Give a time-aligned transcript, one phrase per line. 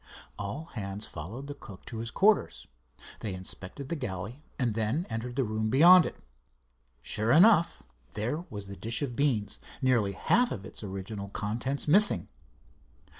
[0.39, 2.65] All hands followed the cook to his quarters.
[3.19, 6.15] They inspected the galley and then entered the room beyond it.
[7.03, 7.83] Sure enough,
[8.15, 12.29] there was the dish of beans, nearly half its original contents missing.